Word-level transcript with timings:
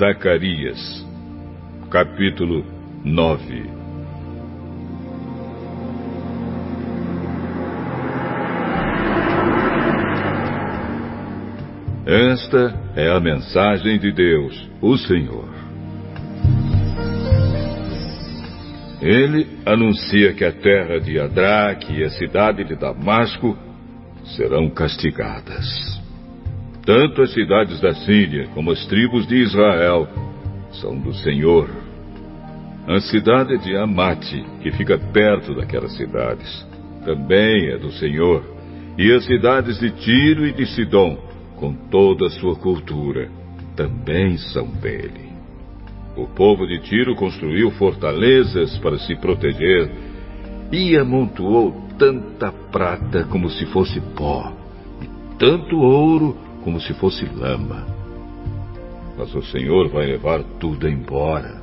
Zacarias, 0.00 1.06
capítulo 1.90 2.64
9 3.04 3.70
Esta 12.06 12.74
é 12.96 13.14
a 13.14 13.20
mensagem 13.20 13.98
de 13.98 14.10
Deus, 14.10 14.70
o 14.80 14.96
Senhor. 14.96 15.50
Ele 19.02 19.58
anuncia 19.66 20.32
que 20.32 20.46
a 20.46 20.52
terra 20.52 20.98
de 20.98 21.20
Adraque 21.20 21.92
e 21.92 22.04
a 22.04 22.08
cidade 22.08 22.64
de 22.64 22.74
Damasco 22.74 23.54
serão 24.24 24.70
castigadas. 24.70 25.99
Tanto 26.90 27.22
as 27.22 27.32
cidades 27.32 27.78
da 27.78 27.94
Síria 27.94 28.48
como 28.52 28.72
as 28.72 28.84
tribos 28.86 29.24
de 29.24 29.36
Israel 29.36 30.08
são 30.72 30.98
do 30.98 31.14
Senhor. 31.14 31.70
A 32.84 32.98
cidade 32.98 33.58
de 33.58 33.76
Amate, 33.76 34.44
que 34.60 34.72
fica 34.72 34.98
perto 34.98 35.54
daquelas 35.54 35.96
cidades, 35.96 36.66
também 37.04 37.68
é 37.68 37.78
do 37.78 37.92
Senhor. 37.92 38.42
E 38.98 39.12
as 39.12 39.24
cidades 39.24 39.78
de 39.78 39.92
Tiro 39.92 40.44
e 40.44 40.52
de 40.52 40.66
Sidom, 40.66 41.16
com 41.54 41.72
toda 41.72 42.26
a 42.26 42.30
sua 42.30 42.56
cultura, 42.56 43.30
também 43.76 44.36
são 44.36 44.66
dele. 44.66 45.30
O 46.16 46.26
povo 46.26 46.66
de 46.66 46.80
Tiro 46.80 47.14
construiu 47.14 47.70
fortalezas 47.70 48.76
para 48.78 48.98
se 48.98 49.14
proteger 49.14 49.88
e 50.72 50.96
amontoou 50.96 51.86
tanta 51.96 52.50
prata 52.50 53.22
como 53.30 53.48
se 53.48 53.64
fosse 53.66 54.00
pó, 54.16 54.52
e 55.00 55.38
tanto 55.38 55.76
ouro 55.76 56.49
como 56.62 56.80
se 56.80 56.94
fosse 56.94 57.24
lama. 57.26 57.86
Mas 59.16 59.34
o 59.34 59.42
Senhor 59.42 59.88
vai 59.88 60.06
levar 60.06 60.42
tudo 60.58 60.88
embora. 60.88 61.60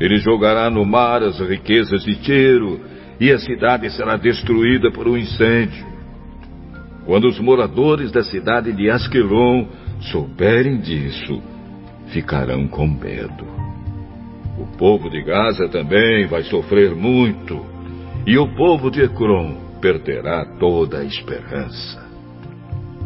Ele 0.00 0.16
jogará 0.16 0.70
no 0.70 0.84
mar 0.84 1.22
as 1.22 1.38
riquezas 1.40 2.02
de 2.04 2.16
Tiro, 2.16 2.80
e 3.20 3.30
a 3.30 3.38
cidade 3.38 3.90
será 3.90 4.16
destruída 4.16 4.90
por 4.90 5.06
um 5.06 5.16
incêndio. 5.16 5.86
Quando 7.04 7.28
os 7.28 7.38
moradores 7.38 8.10
da 8.10 8.22
cidade 8.22 8.72
de 8.72 8.90
Asquelon 8.90 9.66
souberem 10.10 10.80
disso, 10.80 11.42
ficarão 12.08 12.66
com 12.66 12.86
medo. 12.86 13.46
O 14.58 14.66
povo 14.76 15.08
de 15.10 15.22
Gaza 15.22 15.68
também 15.68 16.26
vai 16.26 16.42
sofrer 16.44 16.94
muito, 16.94 17.64
e 18.26 18.38
o 18.38 18.54
povo 18.54 18.90
de 18.90 19.02
Ecrom 19.02 19.54
perderá 19.80 20.44
toda 20.58 20.98
a 20.98 21.04
esperança. 21.04 22.09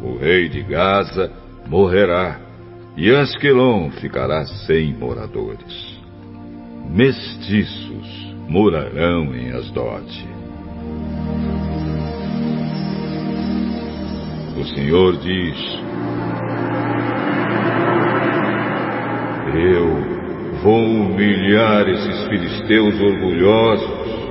O 0.05 0.19
rei 0.19 0.51
de 0.51 0.63
Gaza 0.63 1.33
morrerá, 1.67 2.39
e 2.95 3.11
Asquelon 3.11 3.91
ficará 3.91 4.45
sem 4.45 4.93
moradores. 4.93 5.99
Mestiços 6.91 8.35
morarão 8.47 9.35
em 9.35 9.51
Asdote. 9.53 10.29
O 14.61 14.65
Senhor 14.75 15.17
diz: 15.17 15.59
Eu 19.55 20.61
vou 20.63 20.85
humilhar 20.85 21.89
esses 21.89 22.29
filisteus 22.29 23.01
orgulhosos. 23.01 24.24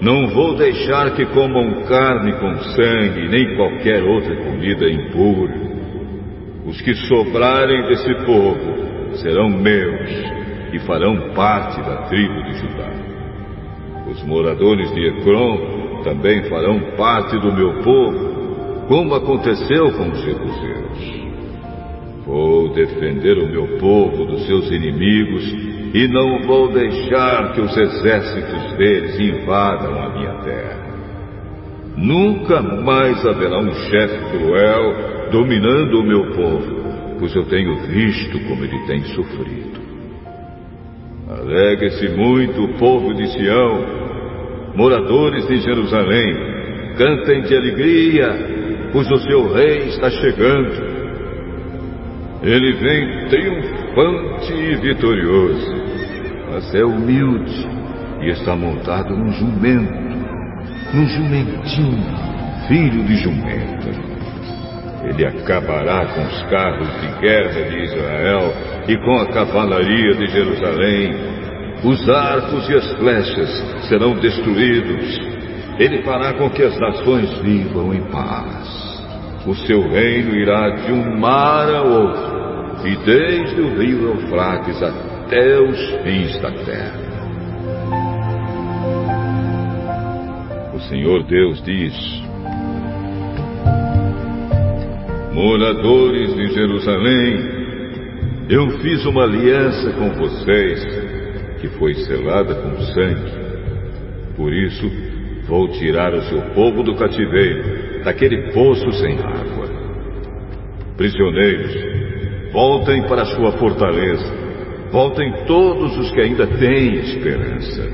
Não 0.00 0.28
vou 0.28 0.54
deixar 0.54 1.10
que 1.14 1.26
comam 1.26 1.82
carne 1.82 2.32
com 2.34 2.56
sangue, 2.56 3.28
nem 3.28 3.56
qualquer 3.56 4.02
outra 4.04 4.36
comida 4.36 4.88
impura. 4.88 5.54
Os 6.64 6.80
que 6.80 6.94
sobrarem 6.94 7.88
desse 7.88 8.14
povo 8.24 9.16
serão 9.16 9.48
meus 9.48 10.10
e 10.72 10.78
farão 10.80 11.32
parte 11.34 11.80
da 11.80 12.02
tribo 12.08 12.42
de 12.44 12.58
Judá. 12.58 12.90
Os 14.08 14.22
moradores 14.22 14.92
de 14.94 15.06
Ecrom 15.08 16.02
também 16.04 16.44
farão 16.44 16.78
parte 16.96 17.36
do 17.38 17.52
meu 17.52 17.82
povo 17.82 18.38
como 18.86 19.14
aconteceu 19.14 19.92
com 19.92 20.10
os 20.10 20.20
jebuseus. 20.22 21.28
Vou 22.24 22.72
defender 22.72 23.36
o 23.38 23.48
meu 23.48 23.78
povo 23.78 24.24
dos 24.26 24.46
seus 24.46 24.70
inimigos 24.70 25.67
e 25.94 26.08
não 26.08 26.42
vou 26.46 26.72
deixar 26.72 27.52
que 27.52 27.60
os 27.60 27.76
exércitos 27.76 28.76
deles 28.76 29.18
invadam 29.18 30.02
a 30.02 30.08
minha 30.10 30.34
terra. 30.42 30.88
Nunca 31.96 32.62
mais 32.62 33.24
haverá 33.26 33.58
um 33.58 33.72
chefe 33.72 34.18
cruel 34.30 35.30
dominando 35.30 36.00
o 36.00 36.04
meu 36.04 36.32
povo, 36.32 37.16
pois 37.18 37.34
eu 37.34 37.44
tenho 37.46 37.76
visto 37.86 38.38
como 38.46 38.64
ele 38.64 38.86
tem 38.86 39.02
sofrido. 39.14 39.78
Alegre-se 41.28 42.08
muito 42.10 42.64
o 42.64 42.78
povo 42.78 43.14
de 43.14 43.26
Sião, 43.32 43.84
moradores 44.74 45.46
de 45.46 45.58
Jerusalém, 45.58 46.34
cantem 46.96 47.42
de 47.42 47.56
alegria 47.56 48.58
pois 48.92 49.10
o 49.10 49.18
seu 49.18 49.52
rei 49.52 49.88
está 49.88 50.10
chegando. 50.10 50.98
Ele 52.42 52.72
vem 52.74 53.28
triunfante 53.28 53.77
e 54.50 54.76
vitorioso, 54.76 55.72
mas 56.50 56.74
é 56.74 56.84
humilde 56.84 57.68
e 58.20 58.30
está 58.30 58.54
montado 58.54 59.16
num 59.16 59.30
jumento, 59.32 59.92
num 60.94 61.08
jumentinho, 61.08 62.16
filho 62.66 63.04
de 63.04 63.16
jumenta. 63.16 64.08
Ele 65.04 65.24
acabará 65.24 66.06
com 66.06 66.22
os 66.22 66.42
carros 66.50 66.88
de 67.00 67.20
guerra 67.20 67.70
de 67.70 67.84
Israel 67.84 68.52
e 68.88 68.96
com 68.98 69.18
a 69.18 69.26
cavalaria 69.32 70.14
de 70.14 70.26
Jerusalém. 70.26 71.14
Os 71.84 72.08
arcos 72.08 72.68
e 72.68 72.74
as 72.74 72.92
flechas 72.94 73.88
serão 73.88 74.14
destruídos 74.14 75.38
ele 75.78 76.02
fará 76.02 76.34
com 76.34 76.50
que 76.50 76.62
as 76.62 76.76
nações 76.78 77.38
vivam 77.38 77.94
em 77.94 78.02
paz. 78.10 78.98
O 79.46 79.54
seu 79.54 79.88
reino 79.88 80.34
irá 80.34 80.70
de 80.70 80.92
um 80.92 81.18
mar 81.18 81.72
a 81.72 81.82
outro, 81.82 82.37
e 82.84 82.96
desde 83.04 83.60
o 83.60 83.78
rio 83.78 84.08
Eufrates 84.08 84.82
até 84.82 85.60
os 85.60 85.90
fins 86.02 86.40
da 86.40 86.50
terra. 86.52 87.08
O 90.74 90.80
Senhor 90.80 91.24
Deus 91.24 91.62
diz: 91.62 91.94
Moradores 95.32 96.34
de 96.34 96.48
Jerusalém, 96.48 97.58
eu 98.48 98.70
fiz 98.80 99.04
uma 99.06 99.24
aliança 99.24 99.92
com 99.92 100.10
vocês 100.14 100.84
que 101.60 101.68
foi 101.78 101.94
selada 101.94 102.54
com 102.54 102.80
sangue. 102.80 103.48
Por 104.36 104.52
isso, 104.52 104.88
Vou 105.48 105.66
tirar 105.66 106.12
o 106.12 106.20
seu 106.24 106.42
povo 106.52 106.82
do 106.82 106.94
cativeiro, 106.94 108.04
daquele 108.04 108.52
poço 108.52 108.92
sem 108.92 109.18
água. 109.18 109.66
Prisioneiros, 110.94 111.74
voltem 112.52 113.02
para 113.02 113.24
sua 113.26 113.52
fortaleza. 113.52 114.48
Voltem 114.90 115.44
todos 115.46 115.96
os 115.98 116.10
que 116.10 116.20
ainda 116.20 116.46
têm 116.46 116.94
esperança. 116.94 117.90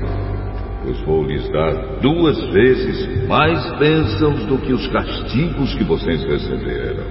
Pois 0.83 0.99
vou 1.01 1.23
lhes 1.23 1.49
dar 1.49 1.99
duas 2.01 2.39
vezes 2.51 3.27
mais 3.27 3.79
bênçãos 3.79 4.45
do 4.45 4.57
que 4.59 4.73
os 4.73 4.87
castigos 4.87 5.73
que 5.75 5.83
vocês 5.83 6.23
receberam. 6.23 7.03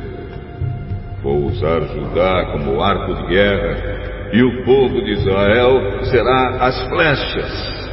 Vou 1.22 1.46
usar 1.46 1.80
Judá 1.82 2.52
como 2.52 2.82
arco 2.82 3.14
de 3.14 3.26
guerra, 3.34 4.30
e 4.32 4.42
o 4.42 4.64
povo 4.64 4.94
de 5.02 5.12
Israel 5.12 6.04
será 6.04 6.66
as 6.66 6.88
flechas 6.88 7.84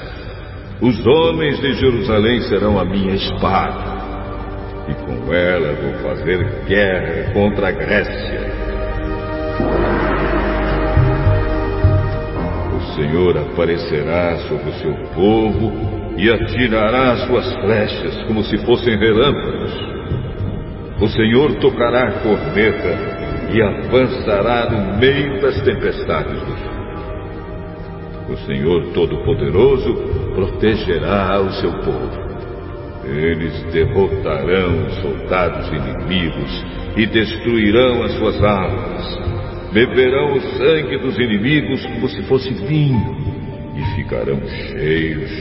os 0.81 1.05
homens 1.05 1.59
de 1.61 1.73
Jerusalém 1.73 2.41
serão 2.41 2.79
a 2.79 2.83
minha 2.83 3.13
espada, 3.13 4.01
e 4.89 4.93
com 4.95 5.31
ela 5.31 5.73
vou 5.73 5.93
fazer 6.01 6.43
guerra 6.65 7.31
contra 7.33 7.67
a 7.67 7.71
Grécia. 7.71 8.50
Senhor 12.95 13.37
aparecerá 13.37 14.37
sobre 14.47 14.69
o 14.69 14.73
seu 14.73 14.93
povo 15.15 15.71
e 16.17 16.29
atirará 16.29 17.15
suas 17.27 17.53
flechas 17.55 18.23
como 18.23 18.43
se 18.43 18.57
fossem 18.65 18.97
relâmpagos. 18.97 19.73
O 20.99 21.07
Senhor 21.07 21.55
tocará 21.55 22.09
a 22.09 22.11
corneta 22.19 23.21
e 23.53 23.61
avançará 23.61 24.69
no 24.69 24.97
meio 24.99 25.41
das 25.41 25.59
tempestades 25.61 26.39
do 26.41 26.57
sul. 26.57 26.81
O 28.29 28.37
Senhor 28.45 28.93
Todo-Poderoso 28.93 29.93
protegerá 30.35 31.41
o 31.41 31.51
seu 31.53 31.71
povo. 31.79 32.31
Eles 33.03 33.63
derrotarão 33.73 34.85
os 34.85 34.93
soldados 35.01 35.67
inimigos 35.69 36.65
e 36.95 37.05
destruirão 37.07 38.03
as 38.03 38.11
suas 38.13 38.43
armas. 38.43 39.40
Beberão 39.71 40.33
o 40.33 40.41
sangue 40.57 40.97
dos 40.97 41.17
inimigos 41.17 41.85
como 41.85 42.09
se 42.09 42.21
fosse 42.23 42.53
vinho 42.53 43.15
e 43.73 43.95
ficarão 43.95 44.41
cheios 44.45 45.31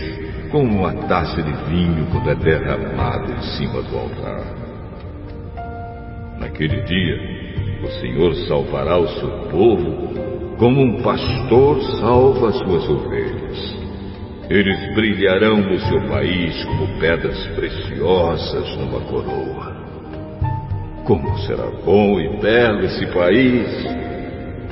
como 0.52 0.78
uma 0.78 0.92
taça 1.08 1.42
de 1.42 1.52
vinho 1.68 2.06
quando 2.12 2.30
é 2.30 2.34
derramado 2.36 3.32
em 3.32 3.42
cima 3.56 3.82
do 3.82 3.98
altar. 3.98 4.44
Naquele 6.38 6.80
dia, 6.82 7.16
o 7.82 7.88
Senhor 8.00 8.34
salvará 8.46 8.98
o 8.98 9.08
seu 9.08 9.30
povo 9.50 10.14
como 10.58 10.80
um 10.80 11.02
pastor 11.02 11.80
salva 11.98 12.52
suas 12.52 12.88
ovelhas. 12.88 13.80
Eles 14.48 14.94
brilharão 14.94 15.56
no 15.56 15.78
seu 15.80 16.00
país 16.02 16.64
como 16.66 17.00
pedras 17.00 17.46
preciosas 17.48 18.76
numa 18.76 19.00
coroa. 19.00 19.76
Como 21.04 21.36
será 21.38 21.66
bom 21.84 22.20
e 22.20 22.40
belo 22.40 22.84
esse 22.84 23.06
país! 23.06 23.99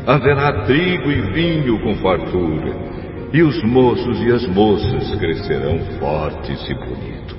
Haverá 0.09 0.65
trigo 0.65 1.11
e 1.11 1.21
vinho 1.33 1.79
com 1.81 1.95
fartura, 1.97 2.75
e 3.31 3.43
os 3.43 3.63
moços 3.63 4.19
e 4.23 4.33
as 4.33 4.47
moças 4.47 5.15
crescerão 5.17 5.79
fortes 6.01 6.67
e 6.67 6.75
bonitos. 6.77 7.38